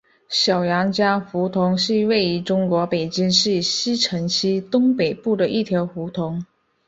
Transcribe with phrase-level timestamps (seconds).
[0.29, 6.43] 小杨家胡同是位于中国北京市西城区东北部的一条胡同。